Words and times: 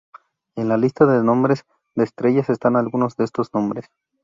En 0.55 0.67
la 0.67 0.77
lista 0.77 1.05
de 1.05 1.23
nombres 1.23 1.63
de 1.95 2.05
estrellas 2.05 2.49
están 2.49 2.75
algunos 2.75 3.15
de 3.17 3.23
estos 3.25 3.53
nombres. 3.53 3.85